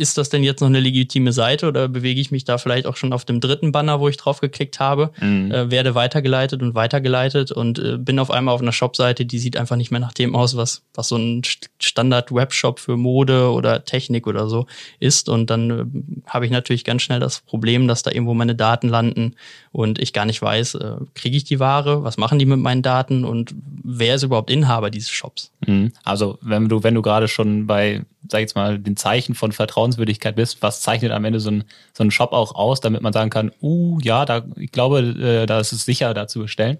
[0.00, 2.96] ist das denn jetzt noch eine legitime Seite oder bewege ich mich da vielleicht auch
[2.96, 5.52] schon auf dem dritten Banner, wo ich drauf geklickt habe, mhm.
[5.52, 9.58] äh, werde weitergeleitet und weitergeleitet und äh, bin auf einmal auf einer Shopseite, die sieht
[9.58, 11.42] einfach nicht mehr nach dem aus, was, was so ein
[11.78, 14.66] Standard-Webshop für Mode oder Technik oder so
[15.00, 15.28] ist.
[15.28, 18.88] Und dann äh, habe ich natürlich ganz schnell das Problem, dass da irgendwo meine Daten
[18.88, 19.36] landen
[19.70, 22.82] und ich gar nicht weiß, äh, kriege ich die Ware, was machen die mit meinen
[22.82, 25.52] Daten und wer ist überhaupt Inhaber dieses Shops?
[25.66, 25.92] Mhm.
[26.04, 29.52] Also wenn du, wenn du gerade schon bei, sag ich jetzt mal, den Zeichen von
[29.52, 33.02] Vertrauen Vertrauenswürdigkeit bist, was zeichnet am Ende so ein, so ein Shop auch aus, damit
[33.02, 36.40] man sagen kann, uh, ja, da, ich glaube, äh, da ist es sicher, da zu
[36.40, 36.78] bestellen?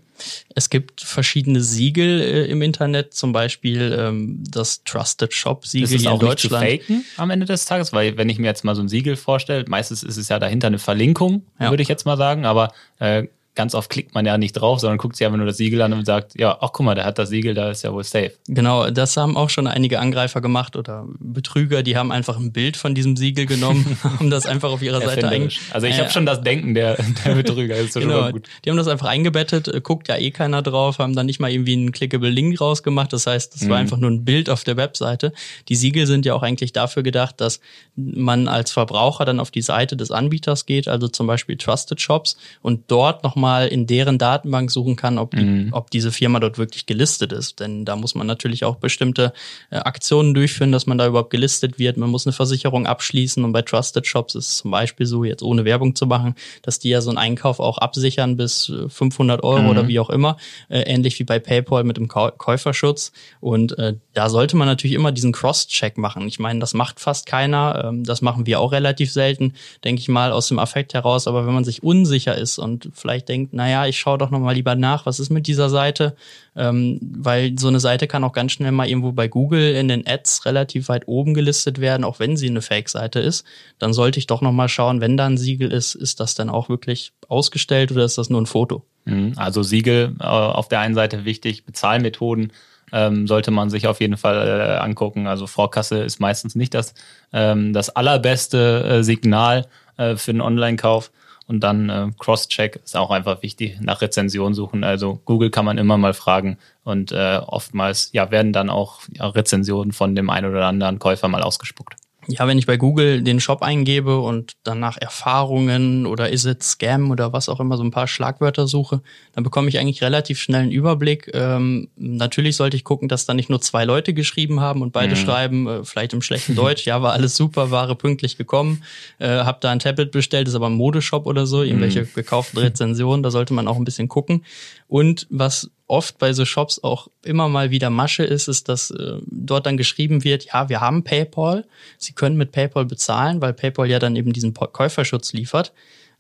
[0.55, 6.01] Es gibt verschiedene Siegel äh, im Internet, zum Beispiel ähm, das Trusted Shop Siegel ist
[6.01, 6.65] hier auch in Deutschland.
[6.65, 8.89] Nicht zu faken am Ende des Tages, weil wenn ich mir jetzt mal so ein
[8.89, 11.71] Siegel vorstelle, meistens ist es ja dahinter eine Verlinkung, ja.
[11.71, 13.25] würde ich jetzt mal sagen, aber äh,
[13.61, 15.93] ganz oft klickt man ja nicht drauf, sondern guckt sich einfach nur das Siegel an
[15.93, 18.33] und sagt, ja, ach guck mal, der hat das Siegel, da ist ja wohl safe.
[18.49, 22.79] Genau, das haben auch schon einige Angreifer gemacht oder Betrüger, die haben einfach ein Bild
[22.79, 25.61] von diesem Siegel genommen, haben das einfach auf ihrer Seite eingebettet.
[25.73, 26.97] Also ich äh, habe schon das Denken der,
[27.27, 28.49] der Betrüger, ist so genau, schon gut.
[28.65, 31.51] Die haben das einfach eingebettet, äh, guckt ja eh keiner drauf, haben dann nicht mal
[31.51, 33.69] irgendwie einen clickable Link rausgemacht, das heißt, das mhm.
[33.69, 35.35] war einfach nur ein Bild auf der Webseite.
[35.69, 37.61] Die Siegel sind ja auch eigentlich dafür gedacht, dass
[37.95, 42.39] man als Verbraucher dann auf die Seite des Anbieters geht, also zum Beispiel Trusted Shops
[42.63, 45.69] und dort nochmal in deren Datenbank suchen kann, ob, die, mhm.
[45.73, 47.61] ob diese Firma dort wirklich gelistet ist.
[47.61, 49.33] Denn da muss man natürlich auch bestimmte
[49.71, 51.97] äh, Aktionen durchführen, dass man da überhaupt gelistet wird.
[51.97, 55.43] Man muss eine Versicherung abschließen und bei Trusted Shops ist es zum Beispiel so, jetzt
[55.43, 59.63] ohne Werbung zu machen, dass die ja so einen Einkauf auch absichern bis 500 Euro
[59.63, 59.69] mhm.
[59.69, 60.37] oder wie auch immer,
[60.69, 63.13] äh, ähnlich wie bei PayPal mit dem Käuferschutz.
[63.41, 66.27] Und äh, da sollte man natürlich immer diesen Cross-Check machen.
[66.27, 67.85] Ich meine, das macht fast keiner.
[67.87, 71.27] Ähm, das machen wir auch relativ selten, denke ich mal, aus dem Affekt heraus.
[71.27, 74.75] Aber wenn man sich unsicher ist und vielleicht denkt, naja, ich schaue doch nochmal lieber
[74.75, 76.17] nach, was ist mit dieser Seite,
[76.57, 80.07] ähm, weil so eine Seite kann auch ganz schnell mal irgendwo bei Google in den
[80.07, 83.47] Ads relativ weit oben gelistet werden, auch wenn sie eine Fake-Seite ist.
[83.79, 86.69] Dann sollte ich doch nochmal schauen, wenn da ein Siegel ist, ist das dann auch
[86.69, 88.85] wirklich ausgestellt oder ist das nur ein Foto?
[89.05, 89.33] Mhm.
[89.37, 92.53] Also Siegel äh, auf der einen Seite wichtig, Bezahlmethoden
[92.93, 95.27] ähm, sollte man sich auf jeden Fall äh, angucken.
[95.27, 96.95] Also Vorkasse ist meistens nicht das,
[97.33, 99.67] ähm, das allerbeste äh, Signal
[99.97, 101.11] äh, für einen Online-Kauf.
[101.51, 104.85] Und dann äh, Cross-Check ist auch einfach wichtig, nach Rezension suchen.
[104.85, 106.59] Also Google kann man immer mal fragen.
[106.85, 111.27] Und äh, oftmals ja, werden dann auch ja, Rezensionen von dem einen oder anderen Käufer
[111.27, 116.45] mal ausgespuckt ja, wenn ich bei Google den Shop eingebe und danach Erfahrungen oder is
[116.45, 119.03] it Scam oder was auch immer so ein paar Schlagwörter suche,
[119.33, 121.31] dann bekomme ich eigentlich relativ schnell einen Überblick.
[121.33, 125.15] Ähm, natürlich sollte ich gucken, dass da nicht nur zwei Leute geschrieben haben und beide
[125.15, 125.19] mhm.
[125.19, 128.83] schreiben, äh, vielleicht im schlechten Deutsch, ja, war alles super, Ware pünktlich gekommen,
[129.19, 132.09] äh, hab da ein Tablet bestellt, ist aber ein Modeshop oder so, irgendwelche mhm.
[132.15, 134.45] gekauften Rezensionen, da sollte man auch ein bisschen gucken.
[134.89, 139.19] Und was oft bei so Shops auch immer mal wieder Masche ist, ist, dass äh,
[139.27, 141.67] dort dann geschrieben wird, ja, wir haben PayPal,
[141.99, 145.73] Sie können mit PayPal bezahlen, weil PayPal ja dann eben diesen Käuferschutz liefert.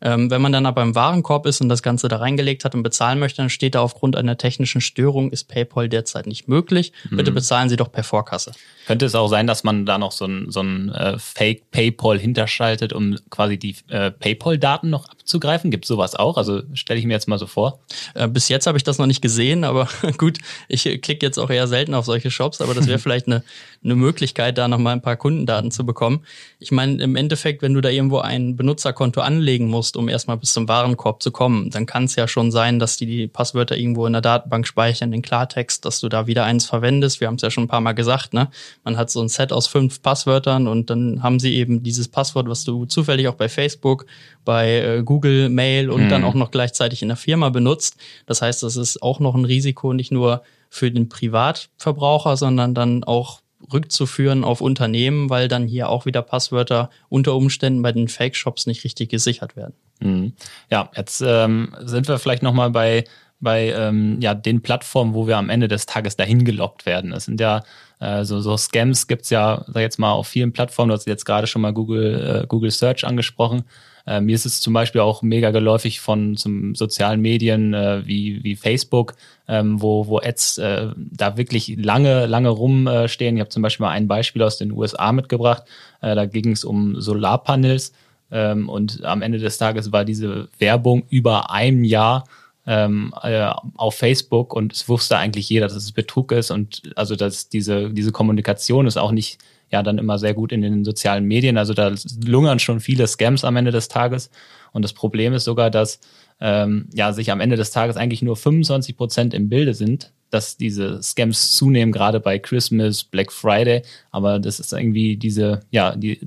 [0.02, 2.82] Ähm, wenn man dann aber im Warenkorb ist und das Ganze da reingelegt hat und
[2.82, 6.92] bezahlen möchte, dann steht da aufgrund einer technischen Störung ist PayPal derzeit nicht möglich.
[7.10, 7.34] Bitte mhm.
[7.34, 8.52] bezahlen Sie doch per Vorkasse.
[8.86, 12.18] Könnte es auch sein, dass man da noch so ein, so ein äh, Fake PayPal
[12.18, 15.70] hinterschaltet, um quasi die äh, PayPal-Daten noch abzugreifen?
[15.70, 16.36] Gibt sowas auch?
[16.36, 17.78] Also stelle ich mir jetzt mal so vor.
[18.14, 19.88] Äh, bis jetzt habe ich das noch nicht gesehen, aber
[20.18, 20.38] gut,
[20.68, 23.44] ich klicke jetzt auch eher selten auf solche Shops, aber das wäre vielleicht eine,
[23.84, 26.24] eine Möglichkeit, da nochmal ein paar Kundendaten zu bekommen.
[26.58, 30.52] Ich meine, im Endeffekt, wenn du da irgendwo ein Benutzerkonto anlegen musst, um erstmal bis
[30.52, 34.06] zum Warenkorb zu kommen, dann kann es ja schon sein, dass die die Passwörter irgendwo
[34.06, 37.20] in der Datenbank speichern, in Klartext, dass du da wieder eins verwendest.
[37.20, 38.50] Wir haben es ja schon ein paar Mal gesagt, ne?
[38.84, 42.48] Man hat so ein Set aus fünf Passwörtern und dann haben sie eben dieses Passwort,
[42.48, 44.06] was du zufällig auch bei Facebook,
[44.44, 46.08] bei äh, Google Mail und mhm.
[46.08, 47.96] dann auch noch gleichzeitig in der Firma benutzt.
[48.26, 53.04] Das heißt, das ist auch noch ein Risiko, nicht nur für den Privatverbraucher, sondern dann
[53.04, 53.40] auch
[53.72, 58.84] rückzuführen auf Unternehmen, weil dann hier auch wieder Passwörter unter Umständen bei den Fake-Shops nicht
[58.84, 59.74] richtig gesichert werden.
[60.00, 60.32] Mhm.
[60.70, 63.04] Ja, jetzt ähm, sind wir vielleicht nochmal bei,
[63.38, 67.10] bei ähm, ja, den Plattformen, wo wir am Ende des Tages dahin gelockt werden.
[67.10, 67.62] Das sind ja
[67.98, 70.88] äh, so, so Scams gibt's ja, sag jetzt mal, auf vielen Plattformen.
[70.88, 73.64] Du hast jetzt gerade schon mal Google, äh, Google Search angesprochen.
[74.06, 78.42] Äh, mir ist es zum Beispiel auch mega geläufig von zum sozialen Medien äh, wie,
[78.44, 79.14] wie Facebook,
[79.48, 83.36] ähm, wo, wo Ads äh, da wirklich lange, lange rumstehen.
[83.36, 85.64] ich habe zum Beispiel mal ein Beispiel aus den USA mitgebracht.
[86.00, 87.92] Äh, da ging es um Solarpanels.
[88.32, 92.24] Ähm, und am Ende des Tages war diese Werbung über ein Jahr
[92.66, 97.16] ähm, äh, auf Facebook und es wusste eigentlich jeder, dass es Betrug ist und also
[97.16, 99.38] dass diese, diese Kommunikation ist auch nicht
[99.70, 101.56] ja dann immer sehr gut in den sozialen Medien.
[101.56, 101.92] Also da
[102.24, 104.30] lungern schon viele Scams am Ende des Tages.
[104.72, 106.00] Und das Problem ist sogar, dass
[106.40, 110.56] ähm, ja sich am Ende des Tages eigentlich nur 25 Prozent im Bilde sind, dass
[110.56, 113.82] diese Scams zunehmen, gerade bei Christmas, Black Friday.
[114.10, 116.20] Aber das ist irgendwie diese, ja, die,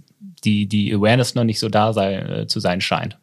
[0.43, 3.17] die, die Awareness noch nicht so da sei, äh, zu sein scheint.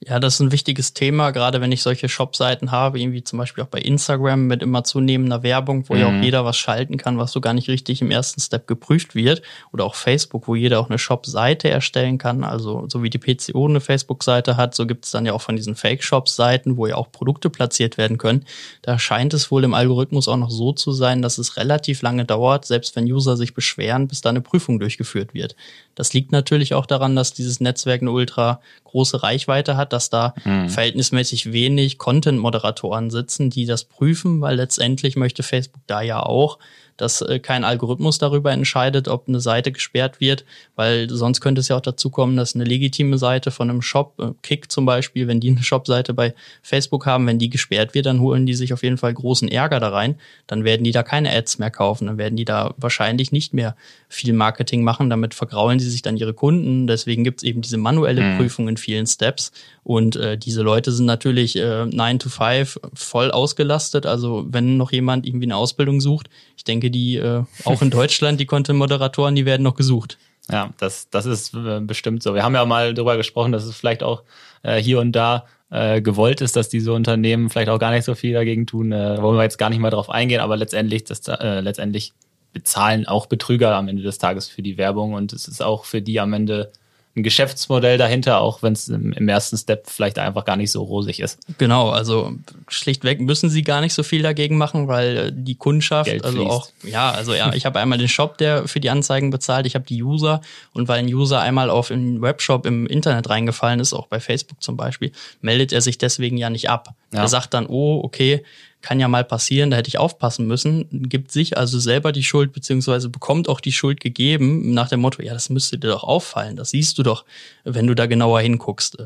[0.00, 3.62] Ja, das ist ein wichtiges Thema, gerade wenn ich solche Shop-Seiten habe, irgendwie zum Beispiel
[3.64, 6.00] auch bei Instagram mit immer zunehmender Werbung, wo mhm.
[6.00, 6.22] ja auch mhm.
[6.22, 9.42] jeder was schalten kann, was so gar nicht richtig im ersten Step geprüft wird.
[9.72, 12.44] Oder auch Facebook, wo jeder auch eine Shop-Seite erstellen kann.
[12.44, 15.56] Also so wie die PCO eine Facebook-Seite hat, so gibt es dann ja auch von
[15.56, 18.44] diesen Fake-Shops-Seiten, wo ja auch Produkte platziert werden können.
[18.82, 22.24] Da scheint es wohl im Algorithmus auch noch so zu sein, dass es relativ lange
[22.24, 25.56] dauert, selbst wenn User sich beschweren, bis da eine Prüfung durchgeführt wird.
[25.94, 30.34] Das liegt natürlich auch daran, dass dieses Netzwerk eine ultra große Reichweite hat, dass da
[30.44, 30.68] mhm.
[30.68, 36.58] verhältnismäßig wenig Content-Moderatoren sitzen, die das prüfen, weil letztendlich möchte Facebook da ja auch
[37.00, 40.44] dass äh, kein Algorithmus darüber entscheidet, ob eine Seite gesperrt wird,
[40.76, 44.14] weil sonst könnte es ja auch dazu kommen, dass eine legitime Seite von einem Shop,
[44.18, 48.06] äh, Kick zum Beispiel, wenn die eine Shop-Seite bei Facebook haben, wenn die gesperrt wird,
[48.06, 50.16] dann holen die sich auf jeden Fall großen Ärger da rein.
[50.46, 53.76] Dann werden die da keine Ads mehr kaufen, dann werden die da wahrscheinlich nicht mehr
[54.08, 56.86] viel Marketing machen, damit vergraulen sie sich dann ihre Kunden.
[56.86, 58.36] Deswegen gibt es eben diese manuelle mhm.
[58.36, 59.52] Prüfung in vielen Steps.
[59.84, 64.06] Und äh, diese Leute sind natürlich äh, 9 to 5 voll ausgelastet.
[64.06, 68.40] Also wenn noch jemand irgendwie eine Ausbildung sucht, ich denke, die äh, auch in Deutschland,
[68.40, 70.18] die Content-Moderatoren, die werden noch gesucht.
[70.50, 72.34] Ja, das, das ist äh, bestimmt so.
[72.34, 74.24] Wir haben ja mal darüber gesprochen, dass es vielleicht auch
[74.62, 78.14] äh, hier und da äh, gewollt ist, dass diese Unternehmen vielleicht auch gar nicht so
[78.14, 78.92] viel dagegen tun.
[78.92, 82.12] Äh, wollen wir jetzt gar nicht mal drauf eingehen, aber letztendlich, das, äh, letztendlich
[82.52, 86.02] bezahlen auch Betrüger am Ende des Tages für die Werbung und es ist auch für
[86.02, 86.72] die am Ende
[87.16, 90.82] ein Geschäftsmodell dahinter, auch wenn es im, im, ersten Step vielleicht einfach gar nicht so
[90.82, 91.40] rosig ist.
[91.58, 92.32] Genau, also
[92.68, 96.36] schlichtweg müssen sie gar nicht so viel dagegen machen, weil äh, die Kundschaft, Geld also
[96.36, 96.50] fließt.
[96.50, 99.74] auch, ja, also ja, ich habe einmal den Shop, der für die Anzeigen bezahlt, ich
[99.74, 100.40] habe die User
[100.72, 104.62] und weil ein User einmal auf einen Webshop im Internet reingefallen ist, auch bei Facebook
[104.62, 106.94] zum Beispiel, meldet er sich deswegen ja nicht ab.
[107.12, 107.22] Ja.
[107.22, 108.44] Er sagt dann, oh, okay,
[108.82, 112.52] kann ja mal passieren, da hätte ich aufpassen müssen, gibt sich also selber die Schuld,
[112.52, 116.56] beziehungsweise bekommt auch die Schuld gegeben, nach dem Motto, ja, das müsste dir doch auffallen,
[116.56, 117.24] das siehst du doch,
[117.64, 118.98] wenn du da genauer hinguckst.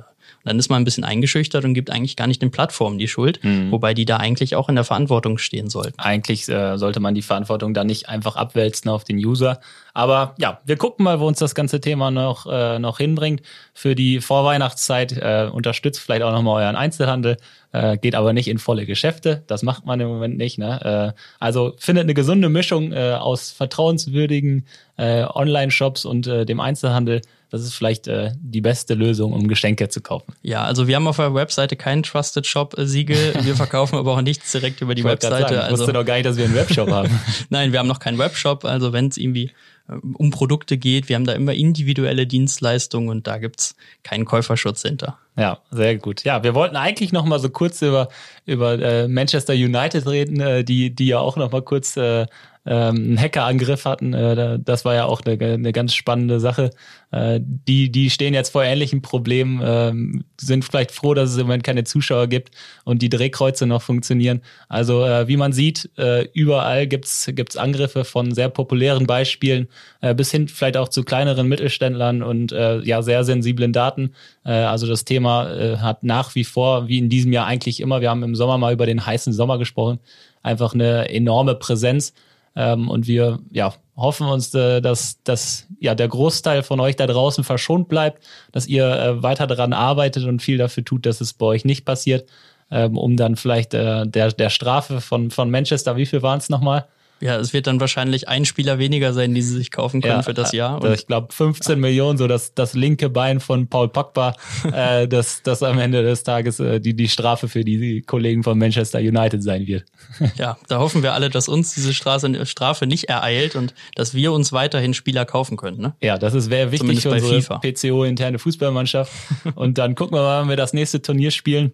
[0.44, 3.42] Dann ist man ein bisschen eingeschüchtert und gibt eigentlich gar nicht den Plattformen die Schuld,
[3.42, 3.70] mhm.
[3.70, 5.98] wobei die da eigentlich auch in der Verantwortung stehen sollten.
[5.98, 9.60] Eigentlich äh, sollte man die Verantwortung da nicht einfach abwälzen auf den User.
[9.92, 13.42] Aber ja, wir gucken mal, wo uns das ganze Thema noch, äh, noch hinbringt.
[13.72, 17.36] Für die Vorweihnachtszeit äh, unterstützt vielleicht auch nochmal euren Einzelhandel
[17.74, 19.42] äh, geht aber nicht in volle Geschäfte.
[19.48, 20.58] Das macht man im Moment nicht.
[20.58, 21.12] Ne?
[21.16, 24.64] Äh, also findet eine gesunde Mischung äh, aus vertrauenswürdigen
[24.96, 27.20] Online-Shops und dem Einzelhandel.
[27.54, 30.32] Das ist vielleicht äh, die beste Lösung, um Geschenke zu kaufen.
[30.42, 33.34] Ja, also wir haben auf der Webseite kein Trusted Shop-Siegel.
[33.42, 35.42] Wir verkaufen aber auch nichts direkt über die ich Webseite.
[35.42, 37.20] Sagen, ich also, wusste noch gar nicht, dass wir einen Webshop haben.
[37.50, 38.64] Nein, wir haben noch keinen Webshop.
[38.64, 39.52] Also wenn es irgendwie
[39.88, 41.08] äh, um Produkte geht.
[41.08, 45.18] Wir haben da immer individuelle Dienstleistungen und da gibt's keinen Käuferschutz hinter.
[45.36, 46.24] Ja, sehr gut.
[46.24, 48.08] Ja, wir wollten eigentlich noch mal so kurz über
[48.46, 52.26] über äh, Manchester United reden, äh, die die ja auch noch mal kurz äh,
[52.66, 54.14] ähm, einen Hackerangriff hatten.
[54.14, 56.70] Äh, das war ja auch eine, eine ganz spannende Sache.
[57.10, 61.46] Äh, die, die stehen jetzt vor ähnlichen Problemen, äh, sind vielleicht froh, dass es im
[61.46, 62.50] Moment keine Zuschauer gibt
[62.84, 64.40] und die Drehkreuze noch funktionieren.
[64.68, 69.68] Also äh, wie man sieht, äh, überall gibt's gibt's Angriffe von sehr populären Beispielen
[70.00, 74.14] äh, bis hin vielleicht auch zu kleineren Mittelständlern und äh, ja sehr sensiblen Daten.
[74.44, 78.00] Äh, also das Thema äh, hat nach wie vor, wie in diesem Jahr eigentlich immer,
[78.00, 79.98] wir haben im Sommer mal über den heißen Sommer gesprochen,
[80.42, 82.14] einfach eine enorme Präsenz.
[82.56, 87.06] Ähm, und wir ja, hoffen uns, äh, dass, dass ja, der Großteil von euch da
[87.06, 91.32] draußen verschont bleibt, dass ihr äh, weiter daran arbeitet und viel dafür tut, dass es
[91.32, 92.28] bei euch nicht passiert,
[92.70, 96.48] ähm, um dann vielleicht äh, der, der Strafe von, von Manchester, wie viel waren es
[96.48, 96.86] nochmal?
[97.24, 100.22] Ja, es wird dann wahrscheinlich ein Spieler weniger sein, die sie sich kaufen können ja,
[100.22, 100.82] für das Jahr.
[100.82, 104.36] Und ich glaube 15 Millionen, so das, das linke Bein von Paul Pogba,
[104.74, 108.58] äh, das, das am Ende des Tages äh, die, die Strafe für die Kollegen von
[108.58, 109.86] Manchester United sein wird.
[110.36, 114.30] ja, da hoffen wir alle, dass uns diese Straße, Strafe nicht ereilt und dass wir
[114.30, 115.80] uns weiterhin Spieler kaufen können.
[115.80, 115.94] Ne?
[116.02, 119.10] Ja, das ist wäre wichtig Zumindest für unsere PCO-interne Fußballmannschaft.
[119.54, 121.72] und dann gucken wir mal, wenn wir das nächste Turnier spielen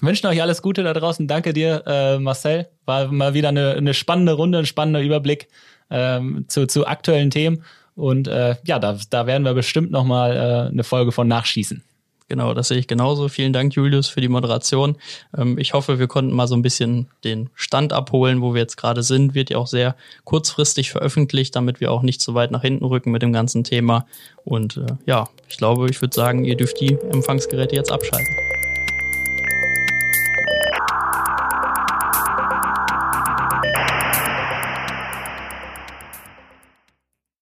[0.00, 1.26] wünschen euch alles Gute da draußen.
[1.26, 2.68] Danke dir, äh, Marcel.
[2.84, 5.48] War mal wieder eine, eine spannende Runde, ein spannender Überblick
[5.90, 7.64] ähm, zu, zu aktuellen Themen.
[7.94, 11.82] Und äh, ja, da, da werden wir bestimmt nochmal äh, eine Folge von nachschießen.
[12.28, 13.28] Genau, das sehe ich genauso.
[13.28, 14.96] Vielen Dank, Julius, für die Moderation.
[15.36, 18.76] Ähm, ich hoffe, wir konnten mal so ein bisschen den Stand abholen, wo wir jetzt
[18.76, 19.34] gerade sind.
[19.34, 19.94] Wird ja auch sehr
[20.24, 24.06] kurzfristig veröffentlicht, damit wir auch nicht so weit nach hinten rücken mit dem ganzen Thema.
[24.44, 28.53] Und äh, ja, ich glaube, ich würde sagen, ihr dürft die Empfangsgeräte jetzt abschalten.